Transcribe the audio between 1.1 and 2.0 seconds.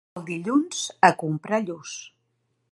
comprar lluç.